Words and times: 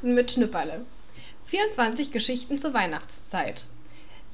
Weihnachten 0.00 0.14
mit 0.14 0.32
Schnipperle. 0.32 0.80
24 1.46 2.10
Geschichten 2.10 2.58
zur 2.58 2.72
Weihnachtszeit. 2.72 3.64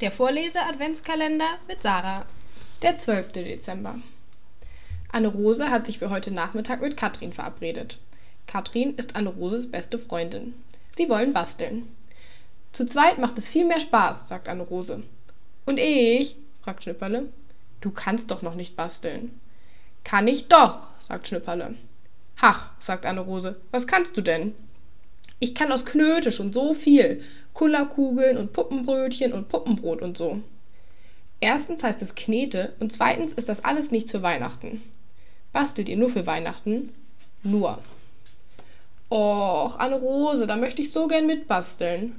Der 0.00 0.12
Vorlese-Adventskalender 0.12 1.58
mit 1.66 1.82
Sarah. 1.82 2.24
Der 2.82 3.00
12. 3.00 3.32
Dezember. 3.32 3.96
Anne-Rose 5.10 5.70
hat 5.70 5.86
sich 5.86 5.98
für 5.98 6.10
heute 6.10 6.30
Nachmittag 6.30 6.82
mit 6.82 6.96
Katrin 6.96 7.32
verabredet. 7.32 7.98
Katrin 8.46 8.94
ist 8.94 9.16
Anne-Roses 9.16 9.70
beste 9.70 9.98
Freundin. 9.98 10.54
Sie 10.96 11.08
wollen 11.08 11.32
basteln. 11.32 11.88
Zu 12.72 12.86
zweit 12.86 13.18
macht 13.18 13.36
es 13.36 13.48
viel 13.48 13.64
mehr 13.64 13.80
Spaß, 13.80 14.28
sagt 14.28 14.48
Anne-Rose. 14.48 15.02
Und 15.64 15.78
ich? 15.78 16.36
fragt 16.62 16.84
Schnipperle. 16.84 17.28
Du 17.80 17.90
kannst 17.90 18.30
doch 18.30 18.42
noch 18.42 18.54
nicht 18.54 18.76
basteln. 18.76 19.40
Kann 20.04 20.28
ich 20.28 20.46
doch, 20.46 20.88
sagt 21.00 21.26
Schnipperle. 21.26 21.74
Ach, 22.40 22.70
sagt 22.78 23.04
Anne-Rose, 23.04 23.56
was 23.72 23.88
kannst 23.88 24.16
du 24.16 24.20
denn? 24.20 24.54
Ich 25.38 25.54
kann 25.54 25.72
aus 25.72 25.84
Knöte 25.84 26.32
schon 26.32 26.52
so 26.52 26.74
viel. 26.74 27.22
Kullerkugeln 27.52 28.36
und 28.36 28.52
Puppenbrötchen 28.52 29.32
und 29.32 29.48
Puppenbrot 29.48 30.02
und 30.02 30.16
so. 30.18 30.40
Erstens 31.40 31.82
heißt 31.82 32.00
es 32.02 32.14
Knete 32.14 32.74
und 32.80 32.92
zweitens 32.92 33.32
ist 33.32 33.48
das 33.48 33.64
alles 33.64 33.90
nicht 33.90 34.10
für 34.10 34.22
Weihnachten. 34.22 34.82
Bastelt 35.52 35.88
ihr 35.88 35.96
nur 35.96 36.08
für 36.08 36.26
Weihnachten? 36.26 36.92
Nur. 37.42 37.78
Och, 39.10 39.78
Anne-Rose, 39.78 40.46
da 40.46 40.56
möchte 40.56 40.82
ich 40.82 40.90
so 40.90 41.06
gern 41.06 41.26
mitbasteln. 41.26 42.16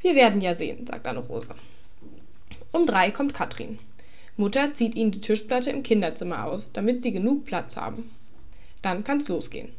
Wir 0.00 0.14
werden 0.14 0.40
ja 0.40 0.54
sehen, 0.54 0.86
sagt 0.86 1.06
Anne-Rose. 1.06 1.54
Um 2.72 2.86
drei 2.86 3.10
kommt 3.10 3.34
Katrin. 3.34 3.78
Mutter 4.36 4.74
zieht 4.74 4.94
ihnen 4.94 5.12
die 5.12 5.20
Tischplatte 5.20 5.70
im 5.70 5.82
Kinderzimmer 5.82 6.46
aus, 6.46 6.72
damit 6.72 7.02
sie 7.02 7.12
genug 7.12 7.44
Platz 7.44 7.76
haben. 7.76 8.10
Dann 8.80 9.04
kann's 9.04 9.28
losgehen. 9.28 9.70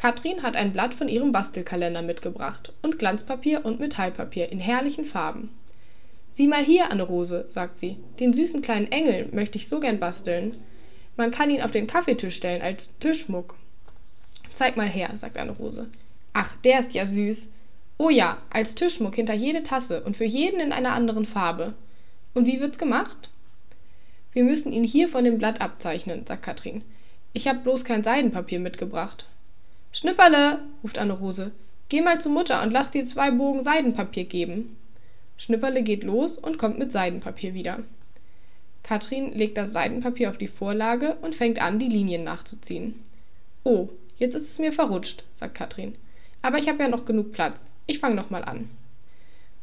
Katrin 0.00 0.42
hat 0.42 0.56
ein 0.56 0.72
Blatt 0.72 0.94
von 0.94 1.08
ihrem 1.08 1.30
Bastelkalender 1.30 2.00
mitgebracht 2.00 2.72
und 2.80 2.98
Glanzpapier 2.98 3.66
und 3.66 3.80
Metallpapier 3.80 4.50
in 4.50 4.58
herrlichen 4.58 5.04
Farben. 5.04 5.50
Sieh 6.30 6.48
mal 6.48 6.64
hier, 6.64 6.90
Anne-Rose, 6.90 7.44
sagt 7.50 7.78
sie, 7.78 7.98
den 8.18 8.32
süßen 8.32 8.62
kleinen 8.62 8.90
Engel 8.90 9.28
möchte 9.32 9.58
ich 9.58 9.68
so 9.68 9.78
gern 9.78 10.00
basteln. 10.00 10.56
Man 11.18 11.30
kann 11.30 11.50
ihn 11.50 11.60
auf 11.60 11.70
den 11.70 11.86
Kaffeetisch 11.86 12.36
stellen 12.36 12.62
als 12.62 12.96
Tischschmuck. 13.00 13.56
Zeig 14.54 14.78
mal 14.78 14.88
her, 14.88 15.10
sagt 15.16 15.36
Anne-Rose. 15.36 15.90
Ach, 16.32 16.56
der 16.64 16.78
ist 16.78 16.94
ja 16.94 17.04
süß. 17.04 17.50
Oh 17.98 18.08
ja, 18.08 18.38
als 18.48 18.74
Tischschmuck 18.74 19.16
hinter 19.16 19.34
jede 19.34 19.62
Tasse 19.64 20.02
und 20.02 20.16
für 20.16 20.24
jeden 20.24 20.60
in 20.60 20.72
einer 20.72 20.94
anderen 20.94 21.26
Farbe. 21.26 21.74
Und 22.32 22.46
wie 22.46 22.58
wird's 22.58 22.78
gemacht? 22.78 23.28
Wir 24.32 24.44
müssen 24.44 24.72
ihn 24.72 24.84
hier 24.84 25.10
von 25.10 25.24
dem 25.24 25.36
Blatt 25.36 25.60
abzeichnen, 25.60 26.24
sagt 26.26 26.42
Katrin. 26.42 26.80
Ich 27.34 27.46
hab 27.46 27.64
bloß 27.64 27.84
kein 27.84 28.02
Seidenpapier 28.02 28.60
mitgebracht. 28.60 29.26
Schnipperle, 29.92 30.60
ruft 30.82 30.98
Anne-Rose, 30.98 31.50
geh 31.88 32.00
mal 32.00 32.20
zur 32.20 32.32
Mutter 32.32 32.62
und 32.62 32.72
lass 32.72 32.90
dir 32.90 33.04
zwei 33.04 33.30
Bogen 33.30 33.62
Seidenpapier 33.62 34.24
geben. 34.24 34.76
Schnipperle 35.36 35.82
geht 35.82 36.04
los 36.04 36.38
und 36.38 36.58
kommt 36.58 36.78
mit 36.78 36.92
Seidenpapier 36.92 37.54
wieder. 37.54 37.80
Katrin 38.82 39.32
legt 39.32 39.56
das 39.56 39.72
Seidenpapier 39.72 40.30
auf 40.30 40.38
die 40.38 40.48
Vorlage 40.48 41.16
und 41.22 41.34
fängt 41.34 41.60
an, 41.60 41.78
die 41.78 41.88
Linien 41.88 42.24
nachzuziehen. 42.24 42.94
Oh, 43.64 43.88
jetzt 44.18 44.34
ist 44.34 44.50
es 44.50 44.58
mir 44.58 44.72
verrutscht, 44.72 45.24
sagt 45.32 45.54
Katrin. 45.54 45.94
Aber 46.42 46.58
ich 46.58 46.68
habe 46.68 46.82
ja 46.82 46.88
noch 46.88 47.04
genug 47.04 47.32
Platz. 47.32 47.72
Ich 47.86 47.98
fange 47.98 48.14
nochmal 48.14 48.44
an. 48.44 48.70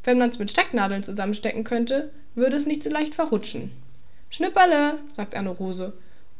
Wenn 0.04 0.18
man's 0.18 0.38
mit 0.38 0.50
Stecknadeln 0.50 1.02
zusammenstecken 1.02 1.64
könnte, 1.64 2.10
würde 2.34 2.56
es 2.56 2.66
nicht 2.66 2.82
so 2.82 2.90
leicht 2.90 3.14
verrutschen. 3.14 3.72
Schnipperle, 4.30 4.98
sagt 5.12 5.34
Anne-Rose, 5.34 5.92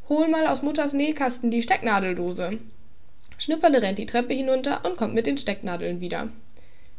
hol 0.09 0.29
mal 0.29 0.47
aus 0.47 0.63
Mutters 0.63 0.93
Nähkasten 0.93 1.51
die 1.51 1.63
Stecknadeldose. 1.63 2.59
Schnipperle 3.39 3.81
rennt 3.81 3.99
die 3.99 4.07
Treppe 4.07 4.35
hinunter 4.35 4.85
und 4.85 4.97
kommt 4.97 5.15
mit 5.15 5.27
den 5.27 5.39
Stecknadeln 5.39 6.01
wieder. 6.01 6.29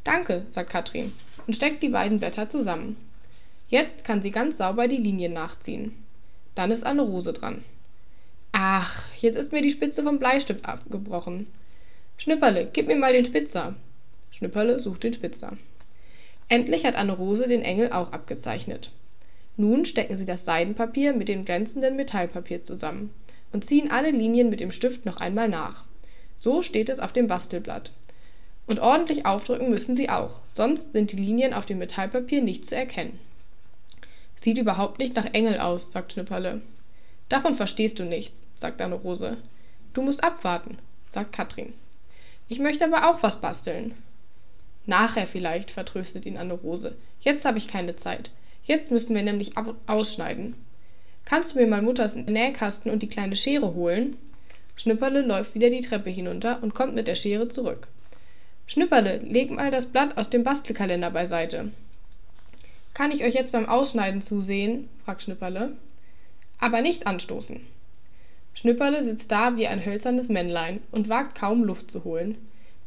Danke, 0.04 0.46
sagt 0.50 0.70
Katrin 0.70 1.12
und 1.46 1.56
steckt 1.56 1.84
die 1.84 1.90
beiden 1.90 2.20
Blätter 2.20 2.50
zusammen. 2.50 2.98
Jetzt 3.68 4.06
kann 4.06 4.22
sie 4.22 4.32
ganz 4.32 4.58
sauber 4.58 4.88
die 4.88 4.98
Linien 4.98 5.34
nachziehen. 5.34 5.92
Dann 6.56 6.72
ist 6.72 6.86
Anne 6.86 7.04
Rose 7.04 7.34
dran. 7.34 7.64
Ach, 8.52 9.04
jetzt 9.20 9.36
ist 9.36 9.52
mir 9.52 9.62
die 9.62 9.70
Spitze 9.70 10.02
vom 10.02 10.18
Bleistift 10.18 10.66
abgebrochen. 10.66 11.48
Schnipperle, 12.18 12.70
gib 12.72 12.88
mir 12.88 12.96
mal 12.96 13.14
den 13.14 13.26
Spitzer. 13.26 13.76
Schnipperle 14.32 14.80
sucht 14.80 15.04
den 15.04 15.14
Spitzer. 15.14 15.58
Endlich 16.48 16.86
hat 16.86 16.96
Anne 16.96 17.14
Rose 17.14 17.48
den 17.48 17.62
Engel 17.62 17.92
auch 17.92 18.12
abgezeichnet. 18.12 18.92
Nun 19.56 19.86
stecken 19.86 20.16
sie 20.16 20.26
das 20.26 20.46
Seidenpapier 20.46 21.14
mit 21.14 21.28
dem 21.28 21.46
glänzenden 21.46 21.96
Metallpapier 21.96 22.64
zusammen 22.64 23.14
und 23.52 23.66
ziehen 23.66 23.92
alle 23.92 24.12
Linien 24.12 24.50
mit 24.50 24.62
dem 24.62 24.72
Stift 24.72 25.06
noch 25.06 25.18
einmal 25.18 25.50
nach. 25.50 25.84
So 26.40 26.64
steht 26.64 26.90
es 26.90 27.00
auf 27.00 27.14
dem 27.14 27.28
Bastelblatt. 27.28 27.92
Und 28.66 28.80
ordentlich 28.80 29.26
aufdrücken 29.26 29.70
müssen 29.70 29.96
Sie 29.96 30.10
auch, 30.10 30.40
sonst 30.54 30.94
sind 30.94 31.12
die 31.12 31.18
Linien 31.18 31.54
auf 31.54 31.66
dem 31.66 31.80
Metallpapier 31.80 32.42
nicht 32.42 32.66
zu 32.66 32.76
erkennen. 32.76 33.20
Sieht 34.36 34.58
überhaupt 34.58 35.00
nicht 35.00 35.16
nach 35.16 35.34
Engel 35.34 35.60
aus, 35.60 35.92
sagt 35.92 36.14
Schnipperle. 36.14 36.62
Davon 37.28 37.56
verstehst 37.56 38.00
du 38.00 38.04
nichts, 38.04 38.44
sagt 38.56 38.82
Anne 38.82 38.96
Rose. 38.96 39.38
Du 39.94 40.02
musst 40.02 40.24
abwarten, 40.24 40.78
sagt 41.10 41.34
Katrin. 41.34 41.74
Ich 42.48 42.60
möchte 42.60 42.86
aber 42.86 43.10
auch 43.10 43.22
was 43.22 43.42
basteln. 43.42 43.96
Nachher 44.86 45.28
vielleicht, 45.28 45.72
vertröstet 45.72 46.26
ihn 46.26 46.38
Anne 46.38 46.54
Rose. 46.54 46.96
Jetzt 47.22 47.46
habe 47.46 47.58
ich 47.58 47.68
keine 47.68 47.96
Zeit. 47.96 48.32
Jetzt 48.64 48.92
müssen 48.92 49.14
wir 49.14 49.24
nämlich 49.24 49.54
ausschneiden. 49.88 50.56
Kannst 51.26 51.54
du 51.54 51.60
mir 51.60 51.68
mal 51.68 51.82
Mutters 51.82 52.16
Nähkasten 52.16 52.92
und 52.92 53.04
die 53.04 53.10
kleine 53.10 53.36
Schere 53.36 53.74
holen? 53.74 54.18
Schnipperle 54.80 55.24
läuft 55.24 55.56
wieder 55.56 55.70
die 55.70 55.82
Treppe 55.82 56.10
hinunter 56.10 56.64
und 56.64 56.74
kommt 56.74 56.96
mit 56.96 57.06
der 57.06 57.16
Schere 57.16 57.50
zurück. 57.50 57.88
Schnipperle, 58.66 59.18
leg 59.18 59.52
mal 59.52 59.72
das 59.72 59.88
Blatt 59.88 60.18
aus 60.18 60.30
dem 60.30 60.46
Bastelkalender 60.46 61.12
beiseite. 61.12 61.72
Kann 62.94 63.12
ich 63.12 63.26
euch 63.26 63.34
jetzt 63.34 63.52
beim 63.52 63.68
Ausschneiden 63.68 64.22
zusehen? 64.22 64.88
fragt 65.04 65.24
Schnipperle. 65.24 65.74
Aber 66.60 66.80
nicht 66.80 67.08
anstoßen. 67.08 67.60
Schnipperle 68.54 69.04
sitzt 69.04 69.34
da 69.34 69.58
wie 69.58 69.68
ein 69.68 69.84
hölzernes 69.84 70.30
Männlein 70.30 70.80
und 70.92 71.10
wagt 71.10 71.38
kaum 71.38 71.66
Luft 71.66 71.92
zu 71.92 72.06
holen. 72.06 72.38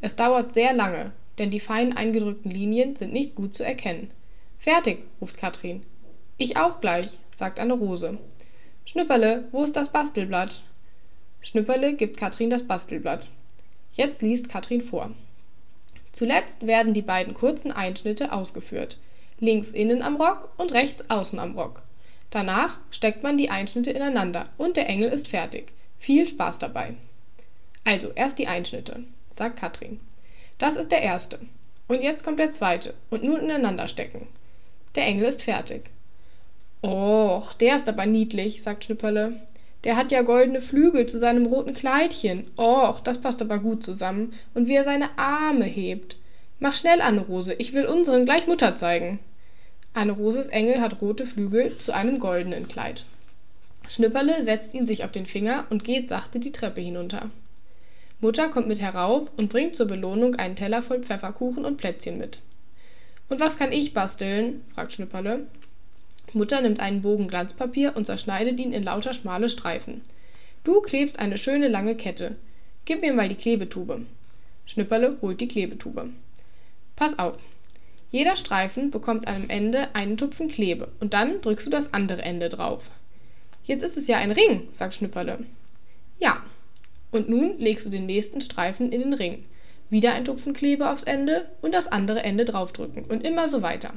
Es 0.00 0.16
dauert 0.16 0.54
sehr 0.54 0.72
lange, 0.72 1.12
denn 1.36 1.50
die 1.50 1.60
fein 1.60 1.94
eingedrückten 1.94 2.50
Linien 2.50 2.96
sind 2.96 3.12
nicht 3.12 3.34
gut 3.34 3.52
zu 3.52 3.64
erkennen. 3.64 4.10
Fertig, 4.58 5.00
ruft 5.20 5.36
Katrin. 5.36 5.82
Ich 6.38 6.56
auch 6.56 6.80
gleich, 6.80 7.18
sagt 7.36 7.60
Anne 7.60 7.74
Rose. 7.74 8.16
Schnipperle, 8.86 9.44
wo 9.52 9.62
ist 9.62 9.76
das 9.76 9.92
Bastelblatt? 9.92 10.62
Schnipperle 11.42 11.94
gibt 11.94 12.16
Katrin 12.16 12.50
das 12.50 12.66
Bastelblatt. 12.66 13.26
Jetzt 13.92 14.22
liest 14.22 14.48
Katrin 14.48 14.80
vor. 14.80 15.10
Zuletzt 16.12 16.66
werden 16.66 16.94
die 16.94 17.02
beiden 17.02 17.34
kurzen 17.34 17.72
Einschnitte 17.72 18.32
ausgeführt. 18.32 18.98
Links 19.38 19.72
innen 19.72 20.02
am 20.02 20.16
Rock 20.16 20.50
und 20.56 20.72
rechts 20.72 21.10
außen 21.10 21.38
am 21.38 21.58
Rock. 21.58 21.82
Danach 22.30 22.78
steckt 22.90 23.22
man 23.22 23.36
die 23.36 23.50
Einschnitte 23.50 23.90
ineinander 23.90 24.48
und 24.56 24.76
der 24.76 24.88
Engel 24.88 25.10
ist 25.10 25.28
fertig. 25.28 25.72
Viel 25.98 26.26
Spaß 26.26 26.58
dabei. 26.58 26.94
Also, 27.84 28.10
erst 28.14 28.38
die 28.38 28.46
Einschnitte, 28.46 29.04
sagt 29.32 29.58
Katrin. 29.58 30.00
Das 30.58 30.76
ist 30.76 30.92
der 30.92 31.02
erste. 31.02 31.40
Und 31.88 32.02
jetzt 32.02 32.24
kommt 32.24 32.38
der 32.38 32.52
zweite 32.52 32.94
und 33.10 33.24
nun 33.24 33.40
ineinander 33.40 33.88
stecken. 33.88 34.28
Der 34.94 35.04
Engel 35.06 35.26
ist 35.26 35.42
fertig. 35.42 35.90
Och, 36.82 37.52
der 37.54 37.76
ist 37.76 37.88
aber 37.88 38.06
niedlich, 38.06 38.62
sagt 38.62 38.84
Schnipperle. 38.84 39.40
Der 39.84 39.96
hat 39.96 40.12
ja 40.12 40.22
goldene 40.22 40.60
Flügel 40.60 41.06
zu 41.06 41.18
seinem 41.18 41.46
roten 41.46 41.74
Kleidchen. 41.74 42.46
Och, 42.56 43.00
das 43.00 43.20
passt 43.20 43.42
aber 43.42 43.58
gut 43.58 43.82
zusammen. 43.82 44.32
Und 44.54 44.68
wie 44.68 44.74
er 44.74 44.84
seine 44.84 45.18
Arme 45.18 45.64
hebt. 45.64 46.16
Mach 46.60 46.74
schnell, 46.74 47.00
Anne-Rose, 47.00 47.54
ich 47.54 47.72
will 47.72 47.86
unseren 47.86 48.24
gleich 48.24 48.46
Mutter 48.46 48.76
zeigen. 48.76 49.18
Anne-Roses 49.94 50.46
Engel 50.46 50.80
hat 50.80 51.02
rote 51.02 51.26
Flügel 51.26 51.76
zu 51.76 51.92
einem 51.92 52.18
goldenen 52.18 52.68
Kleid. 52.68 53.04
Schnipperle 53.88 54.42
setzt 54.42 54.72
ihn 54.72 54.86
sich 54.86 55.04
auf 55.04 55.12
den 55.12 55.26
Finger 55.26 55.66
und 55.68 55.84
geht 55.84 56.08
sachte 56.08 56.38
die 56.38 56.52
Treppe 56.52 56.80
hinunter. 56.80 57.30
Mutter 58.20 58.48
kommt 58.48 58.68
mit 58.68 58.80
herauf 58.80 59.28
und 59.36 59.50
bringt 59.50 59.76
zur 59.76 59.86
Belohnung 59.86 60.36
einen 60.36 60.56
Teller 60.56 60.82
voll 60.82 61.02
Pfefferkuchen 61.02 61.64
und 61.64 61.76
Plätzchen 61.76 62.16
mit. 62.16 62.38
Und 63.28 63.40
was 63.40 63.58
kann 63.58 63.72
ich 63.72 63.92
basteln? 63.92 64.62
fragt 64.72 64.92
Schnipperle. 64.92 65.46
Mutter 66.34 66.60
nimmt 66.60 66.80
einen 66.80 67.02
Bogen 67.02 67.28
Glanzpapier 67.28 67.96
und 67.96 68.04
zerschneidet 68.04 68.58
ihn 68.58 68.72
in 68.72 68.82
lauter 68.82 69.14
schmale 69.14 69.48
Streifen. 69.48 70.02
Du 70.64 70.80
klebst 70.80 71.18
eine 71.18 71.38
schöne 71.38 71.68
lange 71.68 71.96
Kette. 71.96 72.36
Gib 72.84 73.00
mir 73.00 73.12
mal 73.12 73.28
die 73.28 73.34
Klebetube. 73.34 74.02
Schnipperle 74.66 75.18
holt 75.20 75.40
die 75.40 75.48
Klebetube. 75.48 76.10
Pass 76.96 77.18
auf. 77.18 77.38
Jeder 78.10 78.36
Streifen 78.36 78.90
bekommt 78.90 79.26
am 79.26 79.48
Ende 79.48 79.94
einen 79.94 80.16
Tupfen 80.16 80.48
Klebe 80.48 80.88
und 81.00 81.14
dann 81.14 81.40
drückst 81.40 81.66
du 81.66 81.70
das 81.70 81.94
andere 81.94 82.22
Ende 82.22 82.48
drauf. 82.48 82.90
Jetzt 83.64 83.82
ist 83.82 83.96
es 83.96 84.06
ja 84.06 84.18
ein 84.18 84.32
Ring, 84.32 84.68
sagt 84.72 84.94
Schnipperle. 84.94 85.38
Ja. 86.18 86.42
Und 87.10 87.28
nun 87.28 87.58
legst 87.58 87.84
du 87.86 87.90
den 87.90 88.06
nächsten 88.06 88.40
Streifen 88.40 88.90
in 88.90 89.00
den 89.00 89.14
Ring. 89.14 89.44
Wieder 89.90 90.14
ein 90.14 90.24
Tupfen 90.24 90.52
Klebe 90.52 90.90
aufs 90.90 91.04
Ende 91.04 91.46
und 91.60 91.74
das 91.74 91.88
andere 91.88 92.22
Ende 92.22 92.44
draufdrücken 92.44 93.04
und 93.04 93.24
immer 93.24 93.48
so 93.48 93.62
weiter. 93.62 93.92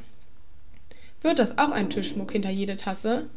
Wird 1.26 1.40
das 1.40 1.58
auch 1.58 1.72
ein 1.72 1.90
Tischschmuck 1.90 2.32
hinter 2.34 2.52
jede 2.52 2.76
Tasse? 2.76 3.32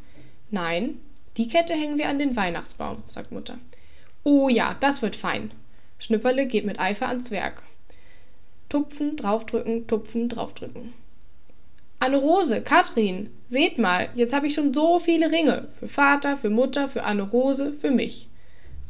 Nein, 0.50 0.98
die 1.38 1.48
Kette 1.48 1.72
hängen 1.72 1.96
wir 1.96 2.10
an 2.10 2.18
den 2.18 2.36
Weihnachtsbaum, 2.36 3.02
sagt 3.08 3.32
Mutter. 3.32 3.56
Oh 4.24 4.50
ja, 4.50 4.76
das 4.78 5.00
wird 5.00 5.16
fein. 5.16 5.52
Schnipperle 5.98 6.44
geht 6.44 6.66
mit 6.66 6.78
Eifer 6.78 7.08
ans 7.08 7.30
Werk. 7.30 7.62
Tupfen, 8.68 9.16
draufdrücken, 9.16 9.86
tupfen, 9.86 10.28
draufdrücken. 10.28 10.92
Anne-Rose, 11.98 12.60
Katrin, 12.60 13.30
seht 13.46 13.78
mal, 13.78 14.10
jetzt 14.14 14.34
habe 14.34 14.48
ich 14.48 14.52
schon 14.52 14.74
so 14.74 14.98
viele 14.98 15.32
Ringe. 15.32 15.68
Für 15.80 15.88
Vater, 15.88 16.36
für 16.36 16.50
Mutter, 16.50 16.90
für 16.90 17.04
Anne-Rose, 17.04 17.72
für 17.72 17.90
mich. 17.90 18.28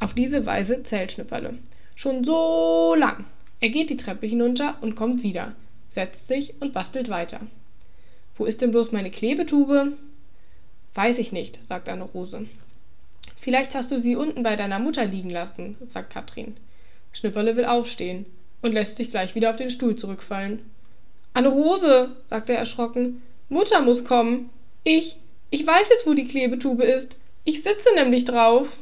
Auf 0.00 0.12
diese 0.12 0.44
Weise 0.44 0.82
zählt 0.82 1.12
Schnipperle. 1.12 1.56
Schon 1.94 2.24
so 2.24 2.96
lang. 2.98 3.26
Er 3.60 3.68
geht 3.68 3.90
die 3.90 3.96
Treppe 3.96 4.26
hinunter 4.26 4.76
und 4.80 4.96
kommt 4.96 5.22
wieder, 5.22 5.54
setzt 5.88 6.26
sich 6.26 6.60
und 6.60 6.72
bastelt 6.72 7.08
weiter. 7.08 7.42
Wo 8.38 8.46
ist 8.46 8.62
denn 8.62 8.70
bloß 8.70 8.92
meine 8.92 9.10
Klebetube? 9.10 9.92
Weiß 10.94 11.18
ich 11.18 11.32
nicht, 11.32 11.58
sagt 11.66 11.88
Anne-Rose. 11.88 12.46
Vielleicht 13.40 13.74
hast 13.74 13.90
du 13.90 14.00
sie 14.00 14.16
unten 14.16 14.42
bei 14.42 14.56
deiner 14.56 14.78
Mutter 14.78 15.04
liegen 15.04 15.30
lassen, 15.30 15.76
sagt 15.88 16.12
Katrin. 16.12 16.56
Schnipperle 17.12 17.56
will 17.56 17.64
aufstehen 17.64 18.26
und 18.62 18.72
lässt 18.72 18.96
sich 18.96 19.10
gleich 19.10 19.34
wieder 19.34 19.50
auf 19.50 19.56
den 19.56 19.70
Stuhl 19.70 19.96
zurückfallen. 19.96 20.60
Anne-Rose, 21.34 22.16
sagt 22.26 22.48
er 22.48 22.56
erschrocken, 22.56 23.22
Mutter 23.48 23.82
muss 23.82 24.04
kommen. 24.04 24.50
Ich, 24.84 25.16
ich 25.50 25.66
weiß 25.66 25.88
jetzt, 25.90 26.06
wo 26.06 26.14
die 26.14 26.28
Klebetube 26.28 26.84
ist. 26.84 27.16
Ich 27.44 27.62
sitze 27.62 27.88
nämlich 27.94 28.24
drauf. 28.24 28.78